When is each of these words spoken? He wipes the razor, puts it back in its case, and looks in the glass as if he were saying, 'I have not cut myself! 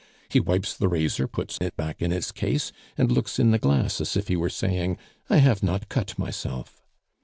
He 0.29 0.39
wipes 0.39 0.75
the 0.75 0.87
razor, 0.87 1.27
puts 1.27 1.59
it 1.61 1.77
back 1.77 2.01
in 2.01 2.11
its 2.11 2.31
case, 2.31 2.71
and 2.97 3.11
looks 3.11 3.37
in 3.37 3.51
the 3.51 3.59
glass 3.59 4.01
as 4.01 4.17
if 4.17 4.29
he 4.29 4.35
were 4.35 4.49
saying, 4.49 4.97
'I 5.29 5.37
have 5.37 5.61
not 5.61 5.89
cut 5.89 6.17
myself! 6.17 6.81